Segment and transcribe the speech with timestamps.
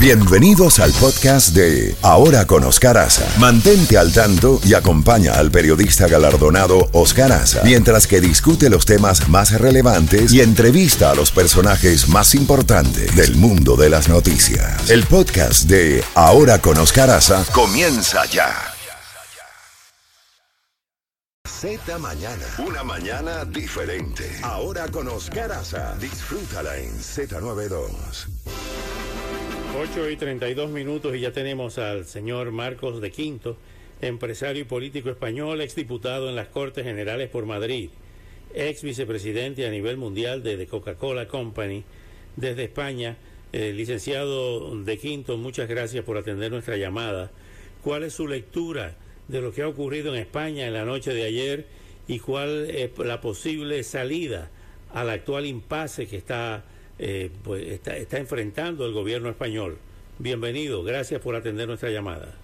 [0.00, 3.26] Bienvenidos al podcast de Ahora con Oscar Aza.
[3.40, 9.28] Mantente al tanto y acompaña al periodista galardonado Oscar Aza mientras que discute los temas
[9.28, 14.88] más relevantes y entrevista a los personajes más importantes del mundo de las noticias.
[14.88, 18.54] El podcast de Ahora con Oscar Aza comienza ya.
[21.44, 22.46] Z Mañana.
[22.64, 24.30] Una mañana diferente.
[24.42, 25.96] Ahora con Oscar Aza.
[25.98, 28.77] Disfrútala en Z92.
[29.76, 33.56] 8 y 32 minutos y ya tenemos al señor Marcos de Quinto,
[34.00, 37.90] empresario y político español, exdiputado en las Cortes Generales por Madrid,
[38.54, 41.84] ex vicepresidente a nivel mundial de The Coca-Cola Company
[42.36, 43.16] desde España.
[43.52, 47.30] Eh, licenciado de Quinto, muchas gracias por atender nuestra llamada.
[47.82, 48.96] ¿Cuál es su lectura
[49.28, 51.66] de lo que ha ocurrido en España en la noche de ayer
[52.08, 54.50] y cuál es la posible salida
[54.92, 56.64] al actual impasse que está
[56.98, 59.78] eh, pues está, está enfrentando el gobierno español.
[60.18, 62.34] Bienvenido, gracias por atender nuestra llamada.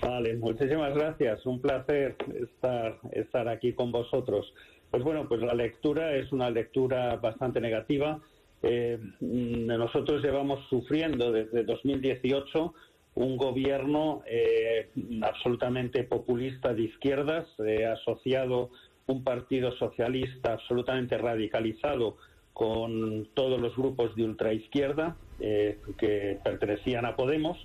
[0.00, 4.52] Vale, muchísimas gracias, un placer estar, estar aquí con vosotros.
[4.90, 8.20] Pues bueno, pues la lectura es una lectura bastante negativa.
[8.62, 12.74] Eh, nosotros llevamos sufriendo desde 2018
[13.14, 14.90] un gobierno eh,
[15.22, 18.70] absolutamente populista de izquierdas, eh, asociado
[19.06, 22.16] un partido socialista absolutamente radicalizado
[22.54, 27.58] con todos los grupos de ultraizquierda eh, que pertenecían a Podemos.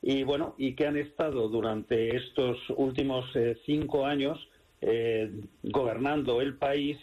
[0.00, 4.38] Y bueno y que han estado durante estos últimos eh, cinco años
[4.80, 5.30] eh,
[5.64, 6.96] gobernando el país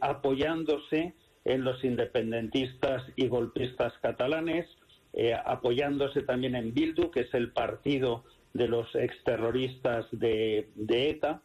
[0.00, 4.66] apoyándose en los independentistas y golpistas catalanes
[5.46, 11.42] apoyándose también en Bildu que es el partido de los exterroristas de, de ETA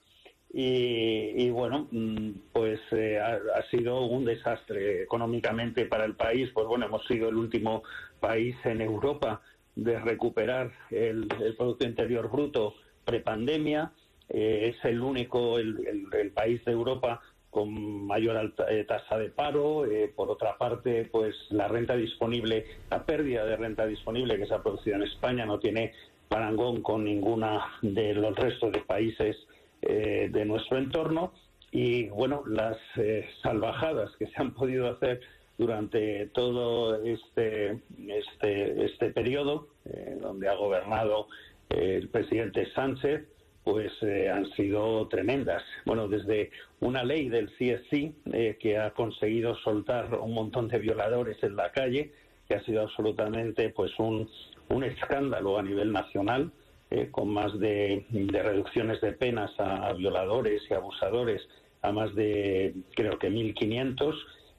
[0.51, 6.49] y, bueno, mm, pues eh, ha, sido un desastre económicamente para el país.
[6.53, 7.83] Pues bueno, hemos sido el último
[8.19, 9.41] país en Europa
[9.75, 11.27] de recuperar el,
[11.57, 12.73] Producto Interior Bruto
[13.05, 13.91] prepandemia.
[14.27, 17.21] Eh, es el único, el, país de Europa
[17.51, 19.83] con mayor eh, tasa de paro.
[20.15, 24.63] por otra parte, pues la renta disponible, la pérdida de renta disponible que se ha
[24.63, 25.93] producido en España no tiene
[26.27, 29.35] parangón con ninguna de los restos de países
[29.81, 31.33] eh, de nuestro entorno
[31.71, 35.21] y bueno, las eh, salvajadas que se han podido hacer
[35.57, 41.27] durante todo este, este, este periodo, eh, donde ha gobernado
[41.69, 43.27] el presidente Sánchez,
[43.63, 45.61] pues han sido tremendas.
[45.85, 51.55] Bueno, desde una ley del CSC que ha conseguido soltar un montón de violadores en
[51.55, 52.11] la calle,
[52.47, 54.27] que ha sido absolutamente pues un,
[54.69, 56.51] un escándalo a nivel nacional,
[56.91, 61.41] eh, con más de, reducciones de penas a, violadores y abusadores
[61.81, 64.15] a más de, creo que 1.500,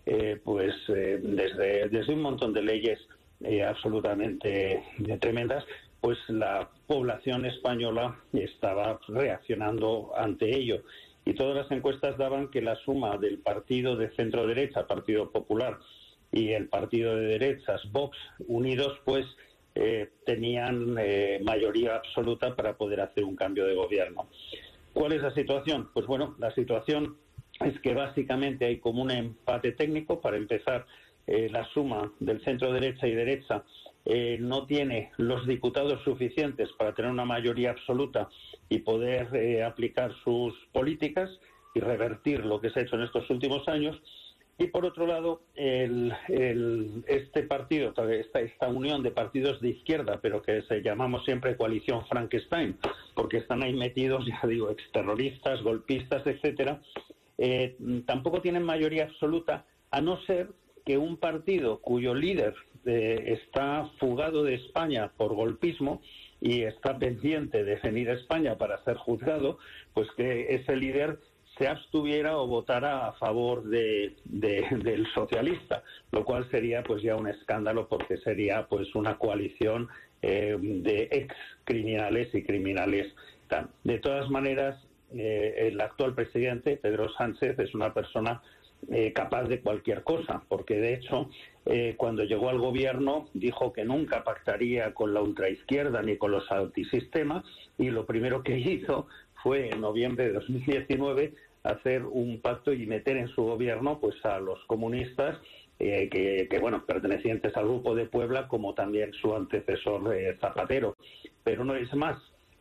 [0.06, 2.98] eh, pues eh, desde, desde un montón de leyes
[3.66, 4.82] absolutamente
[5.18, 5.64] tremendas,
[6.02, 10.82] pues la población española estaba reaccionando ante ello.
[11.24, 15.78] Y todas las encuestas daban que la suma del partido de centro derecha, Partido Popular,
[16.32, 18.16] y el partido de derechas, Vox,
[18.46, 19.26] unidos, pues
[19.74, 24.28] eh, tenían eh, mayoría absoluta para poder hacer un cambio de gobierno.
[24.92, 25.90] ¿Cuál es la situación?
[25.94, 27.16] Pues bueno, la situación
[27.60, 30.20] es que básicamente hay como un empate técnico.
[30.20, 30.86] Para empezar,
[31.26, 33.64] eh, la suma del centro derecha y derecha
[34.40, 38.28] no tiene los diputados suficientes para tener una mayoría absoluta
[38.68, 41.30] y poder aplicar sus políticas
[41.74, 44.00] y revertir lo que se ha hecho en estos últimos años.
[44.60, 50.60] Y por otro lado, este partido, esta, esta unión de partidos de izquierda, pero que
[50.68, 52.76] se llamamos siempre coalición Frankenstein,
[53.14, 56.82] porque están ahí metidos, ya digo, exterroristas, golpistas, etcétera,
[57.38, 57.74] eh,
[58.06, 60.50] tampoco tienen mayoría absoluta, a no ser
[60.84, 62.54] que un partido cuyo líder
[62.84, 66.02] eh, está fugado de España por golpismo
[66.38, 69.58] y está pendiente de venir a España para ser juzgado,
[69.94, 71.18] pues que ese líder
[71.60, 77.28] se abstuviera o votara a favor de, del socialista, lo cual sería pues ya un
[77.28, 79.88] escándalo porque sería pues una coalición
[80.22, 83.14] eh, de ex criminales y criminales.
[83.84, 88.40] De todas maneras, eh, el actual presidente, Pedro Sánchez, es una persona
[88.90, 91.28] eh, capaz de cualquier cosa, porque de hecho,
[91.98, 97.44] cuando llegó al gobierno, dijo que nunca pactaría con la ultraizquierda ni con los antisistemas,
[97.76, 99.06] y lo primero que hizo
[99.42, 104.38] fue en noviembre de 2019 hacer un pacto y meter en su gobierno pues a
[104.40, 105.38] los comunistas
[105.78, 110.96] eh, que, bueno pertenecientes al grupo de Puebla como también su antecesor eh, Zapatero
[111.44, 112.18] pero no es más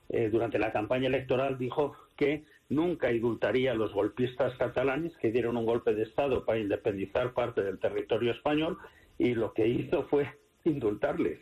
[0.09, 5.57] eh, durante la campaña electoral dijo que nunca indultaría a los golpistas catalanes que dieron
[5.57, 8.77] un golpe de estado para independizar parte del territorio español
[9.17, 10.27] y lo que hizo fue
[10.63, 11.39] indultarles.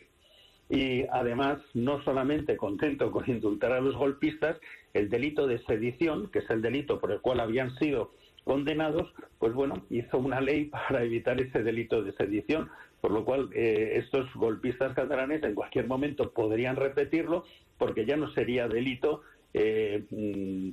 [0.70, 4.58] Y además, no solamente contento con indultar a los golpistas,
[4.98, 8.12] el delito de sedición, que es el delito por el cual habían sido
[8.44, 12.68] condenados, pues bueno, hizo una ley para evitar ese delito de sedición,
[13.00, 17.44] por lo cual eh, estos golpistas catalanes en cualquier momento podrían repetirlo
[17.76, 19.22] porque ya no sería delito
[19.54, 20.70] eh, mm,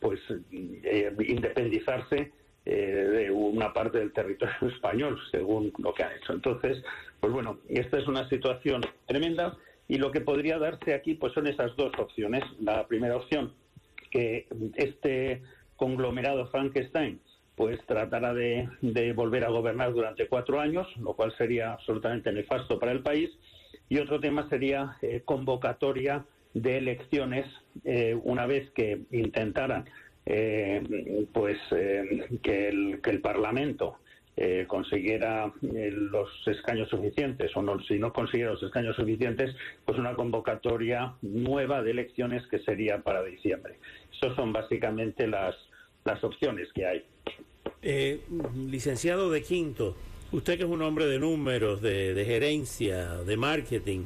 [0.00, 0.20] pues
[0.52, 2.32] eh, independizarse
[2.64, 6.32] de una parte del territorio español, según lo que han hecho.
[6.32, 6.82] Entonces,
[7.20, 9.54] pues bueno, esta es una situación tremenda
[9.88, 12.42] y lo que podría darse aquí pues son esas dos opciones.
[12.60, 13.52] La primera opción,
[14.10, 14.46] que
[14.76, 15.42] este
[15.76, 17.20] conglomerado Frankenstein
[17.56, 18.68] pues tratará de,
[19.14, 23.30] volver a gobernar durante cuatro años, lo cual sería absolutamente nefasto para el país.
[23.88, 27.46] Y otro tema sería eh, convocatoria de elecciones
[27.84, 29.84] eh, una vez que intentaran
[30.26, 33.98] eh, pues el, que, el, Parlamento
[34.66, 39.54] consiguiera los escaños suficientes o no, si no consiguiera los escaños suficientes,
[39.84, 43.76] pues una convocatoria nueva de elecciones que sería para diciembre.
[44.12, 45.54] Esas son básicamente las,
[46.04, 47.04] las opciones que hay.
[47.82, 48.20] Eh,
[48.68, 49.94] licenciado de Quinto,
[50.32, 54.04] usted que es un hombre de números, de, gerencia, de marketing,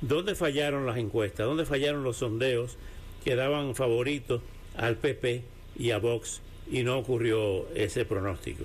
[0.00, 1.46] ¿dónde fallaron las encuestas?
[1.46, 2.78] ¿Dónde fallaron los sondeos
[3.24, 4.42] que daban favoritos
[4.76, 5.42] al PP
[5.76, 8.64] y a Vox y no ocurrió ese pronóstico?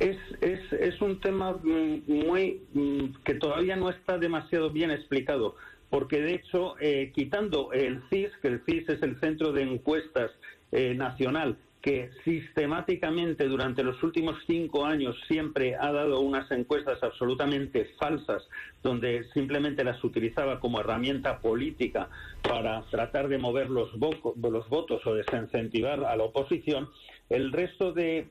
[0.00, 5.56] Es, es, es un tema mm, muy mm, que todavía no está demasiado bien explicado,
[5.88, 10.32] porque de hecho, eh, quitando el CIS, que el CIS es el Centro de Encuestas
[10.72, 17.90] eh, Nacional, que sistemáticamente durante los últimos cinco años siempre ha dado unas encuestas absolutamente
[17.98, 18.42] falsas,
[18.82, 22.08] donde simplemente las utilizaba como herramienta política
[22.40, 26.88] para tratar de mover los, los votos o desincentivar a la oposición,
[27.30, 28.26] el resto de,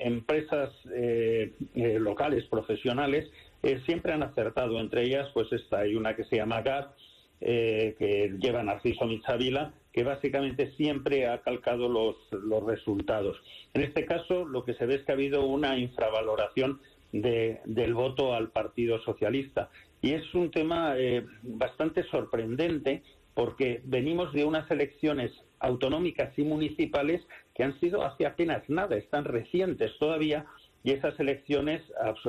[0.00, 3.30] empresas eh, eh, locales, profesionales,
[3.62, 4.80] eh, siempre han acertado.
[4.80, 6.94] Entre ellas, pues esta hay una que se llama GAT,
[7.40, 13.40] que lleva Narciso Michavila, que básicamente siempre ha calcado los, los resultados.
[13.74, 16.80] En este caso, lo que se ve es que ha habido una infravaloración
[17.12, 19.70] del voto al Partido Socialista.
[20.02, 23.02] Y es un tema eh, bastante sorprendente
[23.34, 29.24] porque venimos de unas elecciones autonómicas y municipales que han sido hace apenas nada, están
[29.24, 30.46] recientes todavía,
[30.84, 31.82] y esas elecciones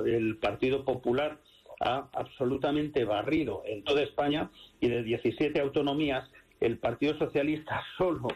[0.06, 1.38] el Partido Popular
[1.80, 4.50] ha absolutamente barrido en toda España
[4.82, 6.30] y de 17 autonomías
[6.60, 8.28] el Partido Socialista solo,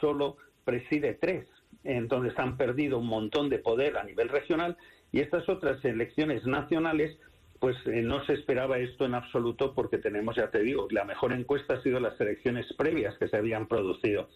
[0.00, 1.46] solo preside tres.
[1.84, 4.76] Entonces han perdido un montón de poder a nivel regional
[5.12, 7.16] y estas otras elecciones nacionales,
[7.60, 11.32] pues eh, no se esperaba esto en absoluto porque tenemos, ya te digo, la mejor
[11.32, 14.28] encuesta ha sido las elecciones previas que se habían producido.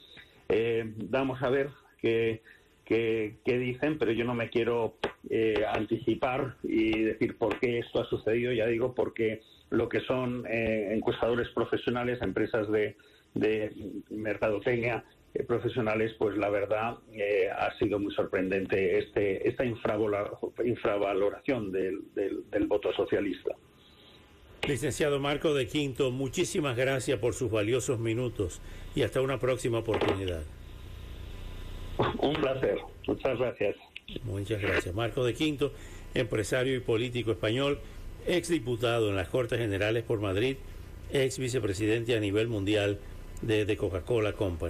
[0.49, 1.71] Eh, vamos a ver
[2.01, 2.43] qué,
[2.85, 4.97] qué, dicen, pero yo no me quiero
[5.29, 10.45] eh, anticipar y decir por qué esto ha sucedido, ya digo, porque lo que son
[10.49, 12.97] encuestadores profesionales, empresas de,
[13.35, 13.73] de
[14.11, 22.01] mercadotecnia eh, profesionales, pues la verdad eh, ha sido muy sorprendente este, esta infravaloración del,
[22.15, 23.55] del, voto socialista.
[24.67, 28.61] Licenciado Marco de Quinto, muchísimas gracias por sus valiosos minutos
[28.97, 30.43] y hasta una próxima oportunidad.
[32.19, 33.77] Un placer, muchas gracias.
[34.25, 34.93] Muchas gracias.
[34.95, 35.73] Marco de Quinto,
[36.15, 37.79] empresario y político español,
[38.27, 40.57] exdiputado en las Cortes Generales por Madrid,
[41.13, 42.99] ex vicepresidente a nivel mundial
[43.43, 44.69] de, Coca-Cola Company.